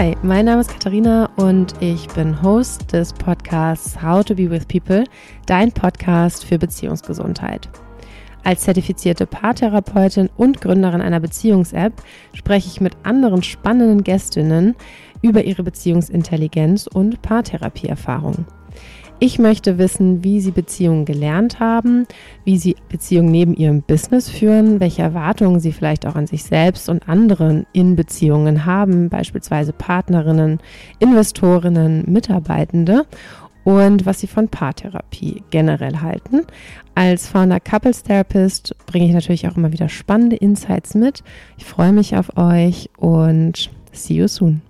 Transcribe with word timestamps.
Hi, 0.00 0.16
mein 0.22 0.46
Name 0.46 0.62
ist 0.62 0.70
Katharina 0.70 1.28
und 1.36 1.74
ich 1.80 2.08
bin 2.08 2.42
Host 2.42 2.90
des 2.90 3.12
Podcasts 3.12 4.00
How 4.00 4.24
to 4.24 4.34
Be 4.34 4.50
with 4.50 4.64
People, 4.64 5.04
dein 5.44 5.70
Podcast 5.72 6.46
für 6.46 6.58
Beziehungsgesundheit. 6.58 7.68
Als 8.42 8.62
zertifizierte 8.62 9.26
Paartherapeutin 9.26 10.30
und 10.38 10.62
Gründerin 10.62 11.02
einer 11.02 11.20
Beziehungs-App 11.20 11.92
spreche 12.32 12.68
ich 12.68 12.80
mit 12.80 12.96
anderen 13.02 13.42
spannenden 13.42 14.02
Gästinnen 14.02 14.74
über 15.20 15.44
ihre 15.44 15.64
Beziehungsintelligenz 15.64 16.86
und 16.86 17.20
Paartherapieerfahrungen. 17.20 18.46
Ich 19.22 19.38
möchte 19.38 19.76
wissen, 19.76 20.24
wie 20.24 20.40
Sie 20.40 20.50
Beziehungen 20.50 21.04
gelernt 21.04 21.60
haben, 21.60 22.06
wie 22.44 22.56
Sie 22.56 22.74
Beziehungen 22.88 23.30
neben 23.30 23.52
Ihrem 23.54 23.82
Business 23.82 24.30
führen, 24.30 24.80
welche 24.80 25.02
Erwartungen 25.02 25.60
Sie 25.60 25.72
vielleicht 25.72 26.06
auch 26.06 26.14
an 26.14 26.26
sich 26.26 26.42
selbst 26.42 26.88
und 26.88 27.06
anderen 27.06 27.66
in 27.74 27.96
Beziehungen 27.96 28.64
haben, 28.64 29.10
beispielsweise 29.10 29.74
Partnerinnen, 29.74 30.58
Investorinnen, 31.00 32.04
Mitarbeitende 32.06 33.04
und 33.62 34.06
was 34.06 34.20
Sie 34.20 34.26
von 34.26 34.48
Paartherapie 34.48 35.42
generell 35.50 36.00
halten. 36.00 36.46
Als 36.94 37.28
Founder 37.28 37.60
Couples 37.60 38.02
Therapist 38.02 38.74
bringe 38.86 39.04
ich 39.06 39.12
natürlich 39.12 39.46
auch 39.46 39.56
immer 39.58 39.70
wieder 39.70 39.90
spannende 39.90 40.36
Insights 40.36 40.94
mit. 40.94 41.22
Ich 41.58 41.66
freue 41.66 41.92
mich 41.92 42.16
auf 42.16 42.38
euch 42.38 42.88
und 42.96 43.70
see 43.92 44.14
you 44.14 44.28
soon. 44.28 44.62